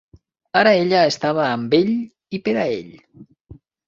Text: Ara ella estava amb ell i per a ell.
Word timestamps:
Ara 0.59 0.69
ella 0.85 1.01
estava 1.09 1.43
amb 1.49 1.75
ell 1.79 1.91
i 2.39 2.39
per 2.47 2.55
a 2.63 2.65
ell. 2.79 2.89